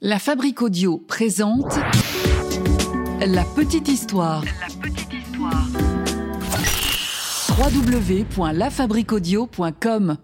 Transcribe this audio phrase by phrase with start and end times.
[0.00, 1.76] La Fabrique Audio présente
[3.20, 4.44] La Petite Histoire.
[4.44, 5.66] La Petite Histoire.
[7.58, 10.16] www.lafabriqueaudio.com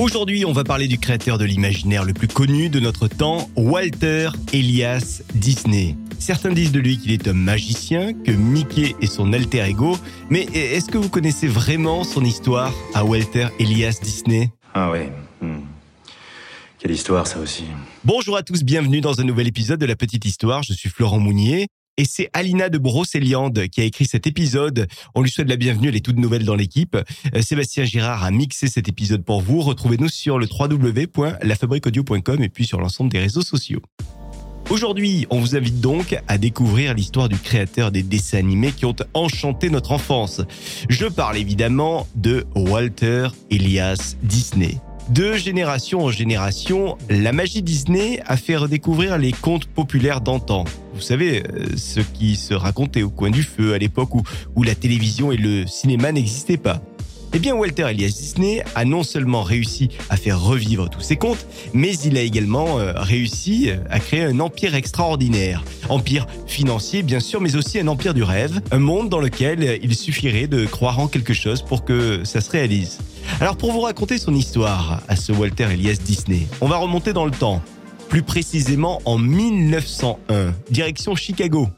[0.00, 4.30] Aujourd'hui, on va parler du créateur de l'imaginaire le plus connu de notre temps, Walter
[4.52, 5.94] Elias Disney.
[6.18, 9.96] Certains disent de lui qu'il est un magicien, que Mickey est son alter ego,
[10.28, 14.50] mais est-ce que vous connaissez vraiment son histoire à Walter Elias Disney?
[14.74, 15.12] Ah ouais.
[15.40, 15.69] hmm.
[16.80, 17.64] Quelle histoire ça aussi.
[18.06, 20.62] Bonjour à tous, bienvenue dans un nouvel épisode de La Petite Histoire.
[20.62, 21.66] Je suis Florent Mounier.
[21.98, 24.86] Et c'est Alina de Brocéliande qui a écrit cet épisode.
[25.14, 26.96] On lui souhaite la bienvenue, elle est toute nouvelle dans l'équipe.
[26.96, 29.60] Euh, Sébastien Girard a mixé cet épisode pour vous.
[29.60, 33.82] Retrouvez-nous sur le www.lafabriqueaudio.com et puis sur l'ensemble des réseaux sociaux.
[34.70, 38.96] Aujourd'hui, on vous invite donc à découvrir l'histoire du créateur des dessins animés qui ont
[39.12, 40.40] enchanté notre enfance.
[40.88, 44.80] Je parle évidemment de Walter Elias Disney.
[45.10, 50.64] De génération en génération, la magie Disney a fait redécouvrir les contes populaires d'antan.
[50.94, 54.22] Vous savez, euh, ceux qui se racontaient au coin du feu à l'époque où,
[54.54, 56.80] où la télévision et le cinéma n'existaient pas.
[57.32, 61.46] Eh bien, Walter Elias Disney a non seulement réussi à faire revivre tous ses contes,
[61.72, 65.62] mais il a également euh, réussi à créer un empire extraordinaire.
[65.88, 69.94] Empire financier, bien sûr, mais aussi un empire du rêve, un monde dans lequel il
[69.94, 72.98] suffirait de croire en quelque chose pour que ça se réalise.
[73.40, 77.26] Alors, pour vous raconter son histoire à ce Walter Elias Disney, on va remonter dans
[77.26, 77.62] le temps.
[78.08, 81.68] Plus précisément en 1901, direction Chicago.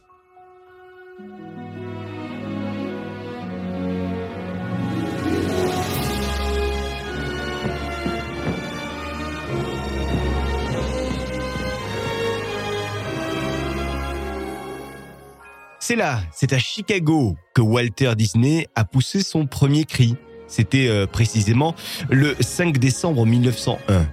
[15.84, 20.14] C'est là, c'est à Chicago que Walter Disney a poussé son premier cri.
[20.46, 21.74] C'était euh, précisément
[22.08, 24.06] le 5 décembre 1901.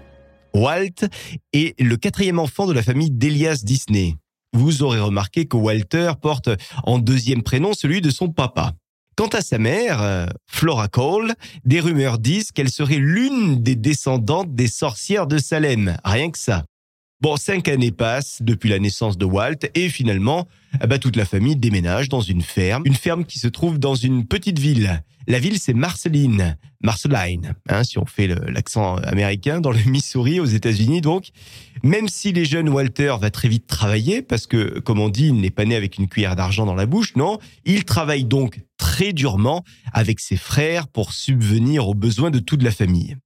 [0.55, 1.07] Walt
[1.53, 4.15] est le quatrième enfant de la famille d'Elias Disney.
[4.51, 6.49] Vous aurez remarqué que Walter porte
[6.85, 8.73] en deuxième prénom celui de son papa.
[9.15, 11.35] Quant à sa mère, euh, Flora Cole,
[11.65, 15.97] des rumeurs disent qu'elle serait l'une des descendantes des sorcières de Salem.
[16.03, 16.63] Rien que ça.
[17.21, 20.47] Bon, cinq années passent depuis la naissance de Walt et finalement,
[20.81, 23.95] eh ben, toute la famille déménage dans une ferme, une ferme qui se trouve dans
[23.95, 25.03] une petite ville.
[25.27, 30.45] La ville, c'est Marceline, Marceline, hein, si on fait l'accent américain, dans le Missouri, aux
[30.45, 31.01] États-Unis.
[31.01, 31.31] Donc,
[31.83, 35.41] même si les jeunes Walter va très vite travailler, parce que, comme on dit, il
[35.41, 39.11] n'est pas né avec une cuillère d'argent dans la bouche, non, il travaille donc très
[39.11, 43.17] durement avec ses frères pour subvenir aux besoins de toute la famille.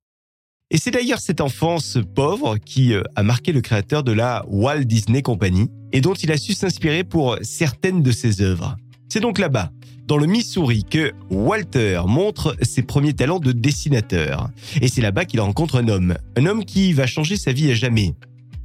[0.73, 4.85] Et c'est d'ailleurs cette enfance pauvre qui euh, a marqué le créateur de la Walt
[4.85, 8.75] Disney Company et dont il a su s'inspirer pour certaines de ses œuvres.
[9.07, 9.69] C'est donc là-bas,
[10.07, 14.49] dans le Missouri, que Walter montre ses premiers talents de dessinateur.
[14.81, 17.75] Et c'est là-bas qu'il rencontre un homme, un homme qui va changer sa vie à
[17.75, 18.15] jamais.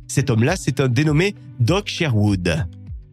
[0.07, 2.67] Cet homme-là, c'est un dénommé Doc Sherwood.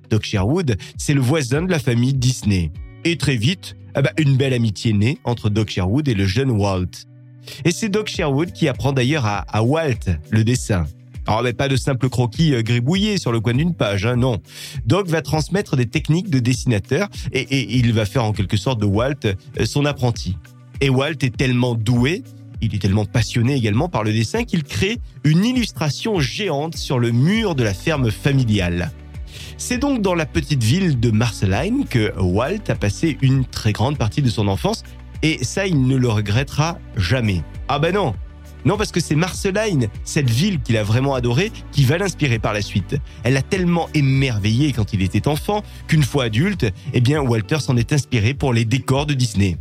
[0.09, 2.72] Doc Sherwood, c'est le voisin de la famille Disney.
[3.03, 6.51] Et très vite, ah bah, une belle amitié naît entre Doc Sherwood et le jeune
[6.51, 6.91] Walt.
[7.63, 10.85] Et c'est Doc Sherwood qui apprend d'ailleurs à, Walt le dessin.
[11.28, 14.39] Alors, mais pas de simple croquis euh, gribouillé sur le coin d'une page, hein, non.
[14.85, 18.79] Doc va transmettre des techniques de dessinateur et, et il va faire en quelque sorte
[18.79, 20.38] de Walt euh, son apprenti.
[20.81, 22.23] Et Walt est tellement doué,
[22.61, 27.12] il est tellement passionné également par le dessin qu'il crée une illustration géante sur le
[27.12, 28.91] mur de la ferme familiale.
[29.57, 33.97] C'est donc dans la petite ville de Marceline que Walt a passé une très grande
[33.97, 34.83] partie de son enfance
[35.22, 37.42] et ça, il ne le regrettera jamais.
[37.68, 38.14] Ah ben non
[38.66, 42.52] non, parce que c'est Marceline, cette ville qu'il a vraiment adorée, qui va l'inspirer par
[42.52, 42.98] la suite.
[43.24, 47.78] Elle a tellement émerveillé quand il était enfant qu'une fois adulte, eh bien, Walter s'en
[47.78, 49.58] est inspiré pour les décors de Disney.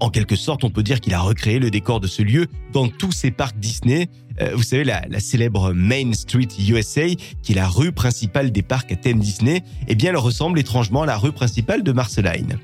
[0.00, 2.88] En quelque sorte, on peut dire qu'il a recréé le décor de ce lieu dans
[2.88, 4.08] tous ses parcs Disney.
[4.40, 7.06] Euh, vous savez, la, la célèbre Main Street USA,
[7.44, 11.02] qui est la rue principale des parcs à thème Disney, eh bien, elle ressemble étrangement
[11.02, 12.58] à la rue principale de Marceline.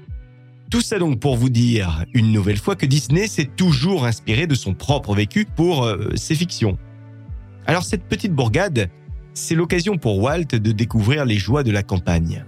[0.70, 4.54] Tout ça donc pour vous dire une nouvelle fois que Disney s'est toujours inspiré de
[4.54, 6.76] son propre vécu pour euh, ses fictions.
[7.66, 8.90] Alors cette petite bourgade,
[9.32, 12.44] c'est l'occasion pour Walt de découvrir les joies de la campagne.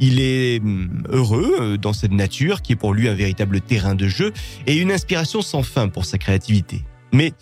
[0.00, 3.94] Il est hum, heureux euh, dans cette nature qui est pour lui un véritable terrain
[3.94, 4.34] de jeu
[4.66, 6.84] et une inspiration sans fin pour sa créativité.
[7.14, 7.32] Mais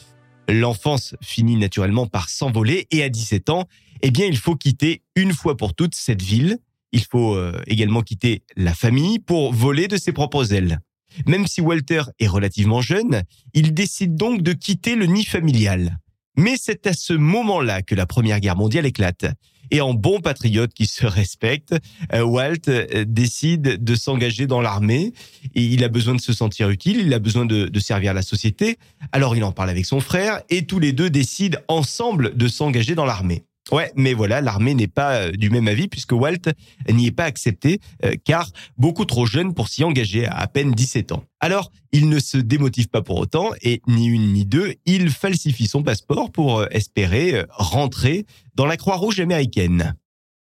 [0.48, 3.64] l'enfance finit naturellement par s'envoler et à 17 ans,
[4.02, 6.58] eh bien il faut quitter une fois pour toutes cette ville
[6.94, 10.78] il faut euh, également quitter la famille pour voler de ses propres ailes.
[11.26, 15.98] Même si Walter est relativement jeune, il décide donc de quitter le nid familial.
[16.36, 19.26] Mais c'est à ce moment-là que la Première Guerre mondiale éclate.
[19.70, 21.74] Et en bon patriote qui se respecte,
[22.12, 25.12] euh, Walt euh, décide de s'engager dans l'armée.
[25.54, 28.22] Et il a besoin de se sentir utile, il a besoin de, de servir la
[28.22, 28.78] société.
[29.10, 32.94] Alors il en parle avec son frère et tous les deux décident ensemble de s'engager
[32.94, 33.44] dans l'armée.
[33.72, 36.52] Ouais, mais voilà, l'armée n'est pas euh, du même avis puisque Walt
[36.90, 40.72] n'y est pas accepté euh, car beaucoup trop jeune pour s'y engager à à peine
[40.72, 41.24] 17 ans.
[41.40, 45.66] Alors, il ne se démotive pas pour autant et ni une ni deux, il falsifie
[45.66, 49.94] son passeport pour euh, espérer rentrer dans la Croix-Rouge américaine.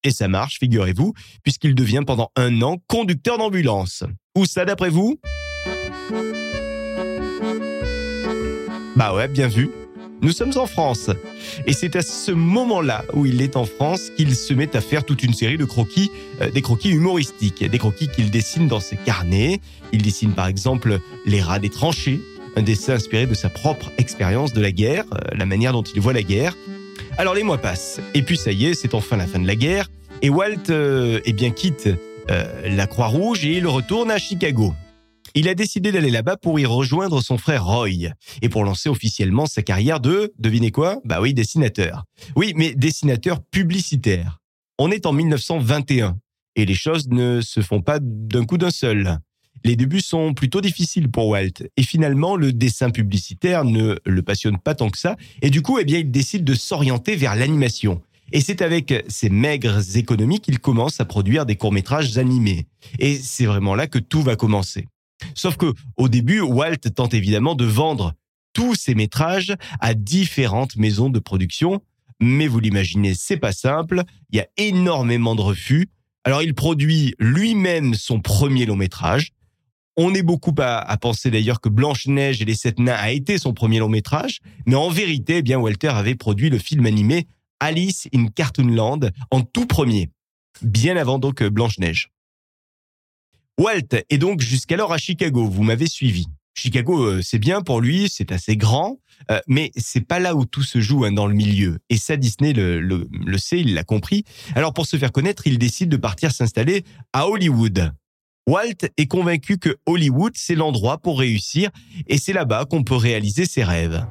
[0.02, 1.12] Et ça marche, figurez-vous,
[1.42, 4.02] puisqu'il devient pendant un an conducteur d'ambulance.
[4.34, 5.20] Où ça d'après vous?
[8.96, 9.70] Bah ouais, bien vu.
[10.22, 11.10] Nous sommes en France.
[11.66, 15.04] Et c'est à ce moment-là où il est en France qu'il se met à faire
[15.04, 16.10] toute une série de croquis,
[16.40, 19.60] euh, des croquis humoristiques, des croquis qu'il dessine dans ses carnets.
[19.92, 22.20] Il dessine par exemple les rats des tranchées,
[22.56, 26.00] un dessin inspiré de sa propre expérience de la guerre, euh, la manière dont il
[26.00, 26.56] voit la guerre.
[27.18, 29.56] Alors les mois passent, et puis ça y est, c'est enfin la fin de la
[29.56, 29.90] guerre,
[30.22, 31.88] et Walt euh, eh bien, quitte
[32.30, 34.72] euh, la Croix-Rouge et il retourne à Chicago.
[35.34, 38.10] Il a décidé d'aller là-bas pour y rejoindre son frère Roy
[38.42, 41.00] et pour lancer officiellement sa carrière de, devinez quoi?
[41.04, 42.04] Bah oui, dessinateur.
[42.36, 44.40] Oui, mais dessinateur publicitaire.
[44.78, 46.18] On est en 1921
[46.56, 49.18] et les choses ne se font pas d'un coup d'un seul.
[49.64, 54.58] Les débuts sont plutôt difficiles pour Walt et finalement le dessin publicitaire ne le passionne
[54.58, 58.02] pas tant que ça et du coup eh bien il décide de s'orienter vers l'animation.
[58.32, 62.66] Et c'est avec ses maigres économies qu'il commence à produire des courts-métrages animés.
[62.98, 64.86] Et c'est vraiment là que tout va commencer.
[65.34, 68.14] Sauf que au début, Walt tente évidemment de vendre
[68.52, 71.80] tous ses métrages à différentes maisons de production,
[72.20, 75.88] mais vous l'imaginez, c'est pas simple, il y a énormément de refus.
[76.24, 79.32] Alors il produit lui-même son premier long métrage.
[79.96, 83.52] On est beaucoup à, penser d'ailleurs que Blanche-Neige et les Sept Nains a été son
[83.52, 87.26] premier long métrage, mais en vérité, eh bien Walter avait produit le film animé
[87.60, 90.10] Alice in Cartoonland en tout premier,
[90.62, 92.10] bien avant donc Blanche-Neige.
[93.58, 96.26] Walt est donc jusqu'alors à Chicago, vous m'avez suivi.
[96.54, 98.98] Chicago, euh, c'est bien pour lui, c'est assez grand,
[99.30, 101.78] euh, mais c'est pas là où tout se joue hein, dans le milieu.
[101.88, 104.24] Et ça, Disney le, le, le sait, il l'a compris.
[104.54, 107.92] Alors pour se faire connaître, il décide de partir s'installer à Hollywood.
[108.46, 111.70] Walt est convaincu que Hollywood, c'est l'endroit pour réussir,
[112.08, 114.04] et c'est là-bas qu'on peut réaliser ses rêves.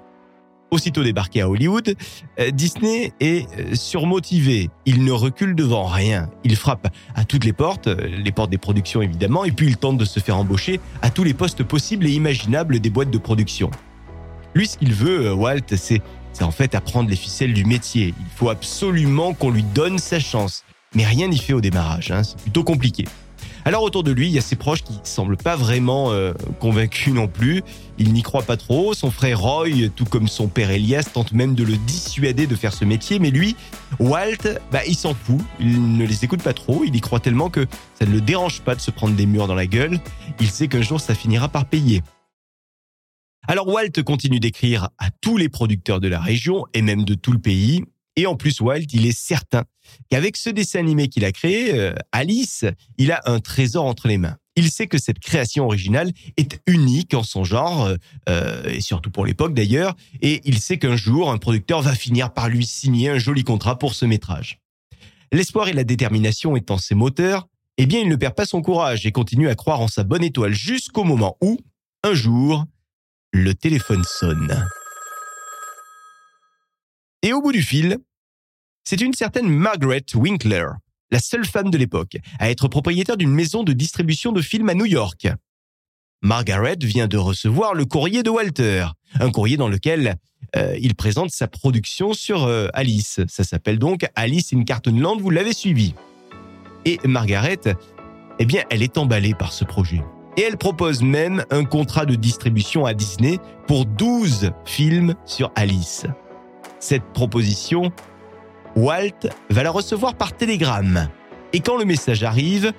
[0.74, 1.96] Aussitôt débarqué à Hollywood,
[2.40, 4.70] euh, Disney est euh, surmotivé.
[4.86, 6.30] Il ne recule devant rien.
[6.46, 9.76] Il frappe à toutes les portes, euh, les portes des productions évidemment, et puis il
[9.76, 13.18] tente de se faire embaucher à tous les postes possibles et imaginables des boîtes de
[13.18, 13.70] production.
[14.56, 16.02] Lui, ce qu'il veut, Walt, c'est
[16.40, 18.14] en fait apprendre les ficelles du métier.
[18.18, 20.64] Il faut absolument qu'on lui donne sa chance.
[20.96, 22.24] Mais rien n'y fait au démarrage, hein.
[22.24, 23.04] c'est plutôt compliqué.
[23.64, 27.14] Alors autour de lui, il y a ses proches qui semblent pas vraiment euh, convaincus
[27.14, 27.62] non plus.
[28.00, 28.94] Il n'y croit pas trop.
[28.94, 32.74] Son frère Roy, tout comme son père Elias, tente même de le dissuader de faire
[32.74, 33.20] ce métier.
[33.20, 33.56] Mais lui,
[34.00, 35.40] Walt, bah, il s'en fout.
[35.60, 36.84] Il ne les écoute pas trop.
[36.84, 37.68] Il y croit tellement que
[38.00, 40.00] ça ne le dérange pas de se prendre des murs dans la gueule.
[40.40, 42.02] Il sait qu'un jour, ça finira par payer.
[43.48, 47.32] Alors Walt continue d'écrire à tous les producteurs de la région et même de tout
[47.32, 47.84] le pays.
[48.16, 49.64] Et en plus, Walt, il est certain
[50.10, 52.66] qu'avec ce dessin animé qu'il a créé, euh, Alice,
[52.98, 54.38] il a un trésor entre les mains.
[54.58, 57.90] Il sait que cette création originale est unique en son genre,
[58.28, 62.34] euh, et surtout pour l'époque d'ailleurs, et il sait qu'un jour, un producteur va finir
[62.34, 64.60] par lui signer un joli contrat pour ce métrage.
[65.32, 67.48] L'espoir et la détermination étant ses moteurs,
[67.78, 70.24] eh bien il ne perd pas son courage et continue à croire en sa bonne
[70.24, 71.58] étoile jusqu'au moment où,
[72.04, 72.66] un jour,
[73.32, 74.68] le téléphone sonne.
[77.24, 77.98] Et au bout du fil,
[78.84, 80.66] c'est une certaine Margaret Winkler,
[81.12, 84.74] la seule femme de l'époque, à être propriétaire d'une maison de distribution de films à
[84.74, 85.28] New York.
[86.24, 88.88] Margaret vient de recevoir le courrier de Walter,
[89.20, 90.16] un courrier dans lequel
[90.56, 93.22] euh, il présente sa production sur euh, Alice.
[93.28, 95.94] Ça s'appelle donc Alice in Cartoonland, vous l'avez suivi.
[96.86, 97.60] Et Margaret,
[98.40, 100.02] eh bien, elle est emballée par ce projet.
[100.38, 103.38] Et elle propose même un contrat de distribution à Disney
[103.68, 106.06] pour 12 films sur Alice.
[106.82, 107.92] Cette proposition,
[108.76, 111.10] Walt va la recevoir par télégramme.
[111.54, 112.74] Et quand le message arrive,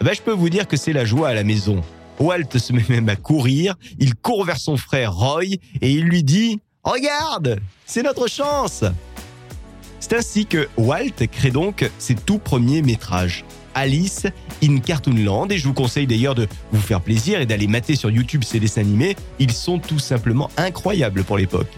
[0.00, 1.82] bah, je peux vous dire que c'est la joie à la maison.
[2.20, 6.22] Walt se met même à courir, il court vers son frère Roy et il lui
[6.22, 8.82] dit⁇ Regarde, c'est notre chance!⁇
[9.98, 13.44] C'est ainsi que Walt crée donc ses tout premiers métrages.
[13.74, 14.28] Alice
[14.62, 18.10] in Cartoonland et je vous conseille d'ailleurs de vous faire plaisir et d'aller mater sur
[18.10, 21.72] YouTube ces dessins animés, ils sont tout simplement incroyables pour l'époque.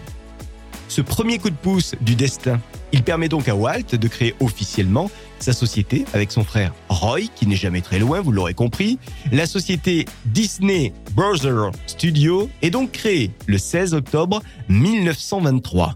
[0.87, 5.11] Ce premier coup de pouce du destin, il permet donc à Walt de créer officiellement
[5.39, 8.97] sa société avec son frère Roy, qui n'est jamais très loin, vous l'aurez compris.
[9.31, 15.95] La société Disney Brother Studio est donc créée le 16 octobre 1923.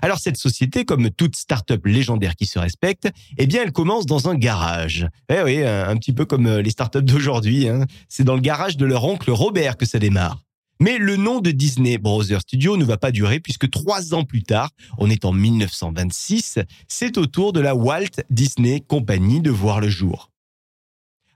[0.00, 4.28] Alors cette société, comme toute start-up légendaire qui se respecte, eh bien elle commence dans
[4.28, 5.06] un garage.
[5.28, 7.68] Eh oui, un, petit peu comme les start-up d'aujourd'hui.
[7.68, 7.86] Hein.
[8.08, 10.42] C'est dans le garage de leur oncle Robert que ça démarre.
[10.82, 14.42] Mais le nom de Disney Brother Studio ne va pas durer puisque trois ans plus
[14.42, 16.58] tard, on est en 1926,
[16.88, 20.32] c'est au tour de la Walt Disney Company de voir le jour.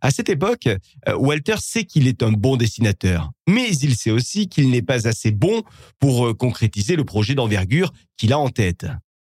[0.00, 4.48] À cette époque, euh, Walter sait qu'il est un bon dessinateur, mais il sait aussi
[4.48, 5.62] qu'il n'est pas assez bon
[6.00, 8.88] pour euh, concrétiser le projet d'envergure qu'il a en tête.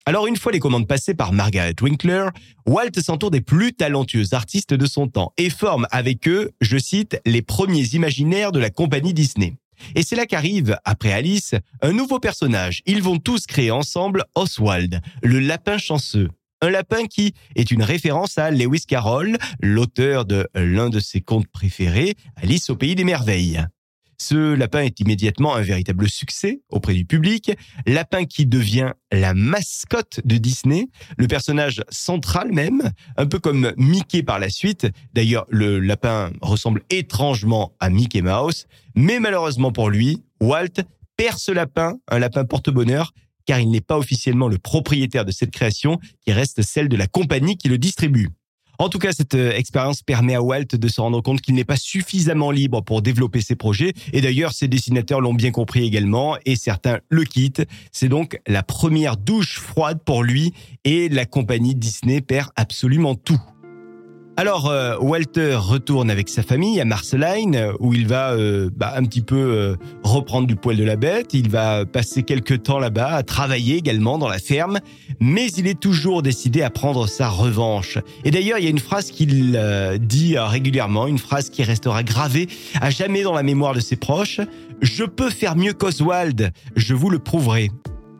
[0.07, 2.29] Alors une fois les commandes passées par Margaret Winkler,
[2.65, 7.21] Walt s'entoure des plus talentueux artistes de son temps et forme avec eux, je cite,
[7.27, 9.53] les premiers imaginaires de la compagnie Disney.
[9.95, 12.81] Et c'est là qu'arrive, après Alice, un nouveau personnage.
[12.85, 16.29] Ils vont tous créer ensemble Oswald, le lapin chanceux.
[16.61, 21.47] Un lapin qui est une référence à Lewis Carroll, l'auteur de l'un de ses contes
[21.47, 23.63] préférés, Alice au pays des merveilles.
[24.21, 27.51] Ce lapin est immédiatement un véritable succès auprès du public,
[27.87, 34.21] lapin qui devient la mascotte de Disney, le personnage central même, un peu comme Mickey
[34.21, 34.87] par la suite.
[35.13, 40.83] D'ailleurs, le lapin ressemble étrangement à Mickey Mouse, mais malheureusement pour lui, Walt
[41.15, 43.13] perd ce lapin, un lapin porte-bonheur,
[43.45, 47.07] car il n'est pas officiellement le propriétaire de cette création qui reste celle de la
[47.07, 48.29] compagnie qui le distribue.
[48.81, 51.65] En tout cas, cette euh, expérience permet à Walt de se rendre compte qu'il n'est
[51.65, 53.93] pas suffisamment libre pour développer ses projets.
[54.13, 57.67] Et d'ailleurs, ses dessinateurs l'ont bien compris également et certains le quittent.
[57.91, 60.53] C'est donc la première douche froide pour lui
[60.85, 63.41] et la compagnie Disney perd absolument tout.
[64.39, 69.03] Alors euh, Walter retourne avec sa famille à Marceline où il va euh, bah, un
[69.03, 71.33] petit peu euh, reprendre du poil de la bête.
[71.33, 74.79] Il va passer quelques temps là-bas à travailler également dans la ferme,
[75.19, 77.97] mais il est toujours décidé à prendre sa revanche.
[78.23, 79.59] Et d'ailleurs, il y a une phrase qu'il
[79.99, 82.47] dit régulièrement, une phrase qui restera gravée
[82.79, 84.39] à jamais dans la mémoire de ses proches.
[84.81, 87.71] Je peux faire mieux qu'Oswald, je vous le prouverai.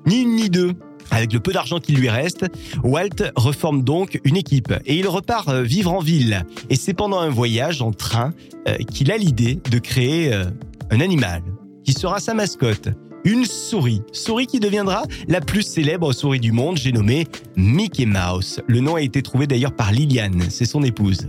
[0.06, 0.74] Ni une ni deux.
[1.12, 2.46] Avec le peu d'argent qui lui reste,
[2.84, 6.46] Walt reforme donc une équipe et il repart euh, vivre en ville.
[6.70, 8.32] Et c'est pendant un voyage en train
[8.68, 10.46] euh, qu'il a l'idée de créer euh,
[10.92, 11.42] un animal
[11.84, 12.90] qui sera sa mascotte.
[13.26, 14.02] Une souris.
[14.14, 17.28] Souris qui deviendra la plus célèbre souris du monde, j'ai nommé
[17.58, 18.62] Mickey Mouse.
[18.68, 21.28] Le nom a été trouvé d'ailleurs par Liliane, c'est son épouse.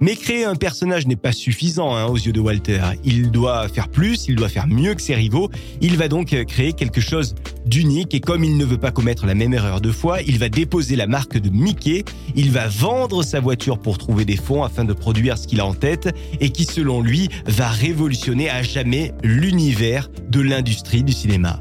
[0.00, 2.80] Mais créer un personnage n'est pas suffisant hein, aux yeux de Walter.
[3.04, 5.50] Il doit faire plus, il doit faire mieux que ses rivaux.
[5.82, 7.34] Il va donc créer quelque chose
[7.66, 10.48] d'unique et comme il ne veut pas commettre la même erreur deux fois, il va
[10.48, 12.04] déposer la marque de Mickey,
[12.34, 15.66] il va vendre sa voiture pour trouver des fonds afin de produire ce qu'il a
[15.66, 16.08] en tête
[16.40, 21.60] et qui selon lui va révolutionner à jamais l'univers de l'industrie du cinéma.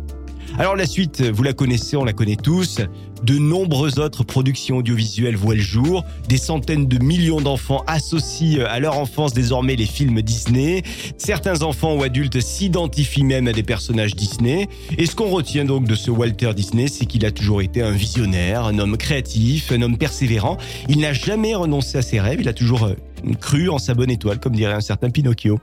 [0.58, 2.82] Alors la suite, vous la connaissez, on la connaît tous.
[3.24, 6.06] De nombreuses autres productions audiovisuelles voient le jour.
[6.28, 10.84] Des centaines de millions d'enfants associent à leur enfance désormais les films Disney.
[11.18, 14.68] Certains enfants ou adultes s'identifient même à des personnages Disney.
[14.98, 17.92] Et ce qu'on retient donc de ce Walter Disney, c'est qu'il a toujours été un
[17.92, 20.58] visionnaire, un homme créatif, un homme persévérant.
[20.88, 22.40] Il n'a jamais renoncé à ses rêves.
[22.42, 22.96] Il a toujours euh,
[23.40, 25.60] cru en sa bonne étoile, comme dirait un certain Pinocchio.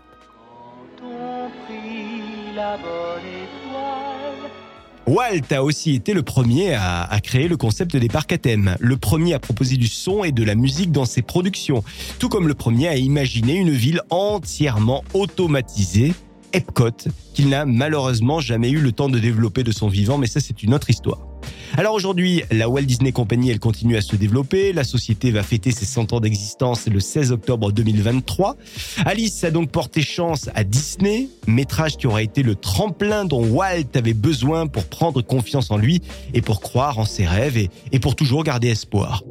[5.06, 8.96] Walt a aussi été le premier à, créer le concept des parcs à thème, le
[8.96, 11.84] premier à proposer du son et de la musique dans ses productions,
[12.18, 16.12] tout comme le premier à imaginer une ville entièrement automatisée,
[16.52, 20.40] Epcot, qu'il n'a malheureusement jamais eu le temps de développer de son vivant, mais ça
[20.40, 21.35] c'est une autre histoire.
[21.78, 24.72] Alors aujourd'hui, la Walt Disney Company, elle continue à se développer.
[24.72, 28.56] La société va fêter ses 100 ans d'existence le 16 octobre 2023.
[29.04, 33.94] Alice a donc porté chance à Disney, métrage qui aura été le tremplin dont Walt
[33.94, 36.00] avait besoin pour prendre confiance en lui
[36.32, 39.22] et pour croire en ses rêves et, et pour toujours garder espoir.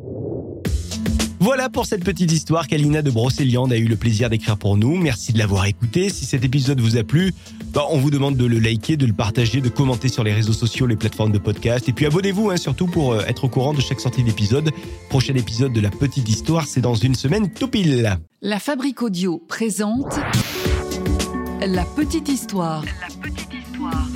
[1.46, 4.98] Voilà pour cette petite histoire qu'Alina de Brocéliande a eu le plaisir d'écrire pour nous.
[4.98, 6.10] Merci de l'avoir écouté.
[6.10, 7.36] Si cet épisode vous a plu,
[7.76, 10.54] bah, on vous demande de le liker, de le partager, de commenter sur les réseaux
[10.54, 11.90] sociaux, les plateformes de podcast.
[11.90, 14.72] Et puis abonnez-vous hein, surtout pour euh, être au courant de chaque sortie d'épisode.
[15.10, 18.18] Prochain épisode de La Petite Histoire, c'est dans une semaine tout pile.
[18.42, 20.18] La Fabrique Audio présente
[21.60, 22.86] La Petite Histoire.
[23.02, 24.08] La Petite Histoire.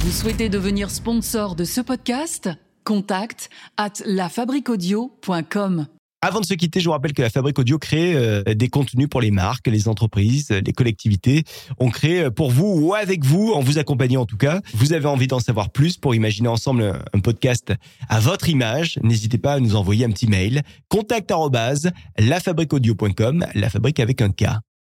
[0.00, 2.50] Vous souhaitez devenir sponsor de ce podcast?
[2.84, 3.48] Contact
[3.78, 5.86] at lafabriquaudio.com.
[6.24, 9.08] Avant de se quitter, je vous rappelle que la Fabrique Audio crée euh, des contenus
[9.08, 11.42] pour les marques, les entreprises, les collectivités.
[11.80, 14.60] On crée euh, pour vous ou avec vous, en vous accompagnant en tout cas.
[14.72, 17.72] Vous avez envie d'en savoir plus pour imaginer ensemble un podcast
[18.08, 19.00] à votre image.
[19.02, 20.62] N'hésitez pas à nous envoyer un petit mail.
[20.88, 21.32] Contact
[23.56, 24.44] la fabrique avec un K.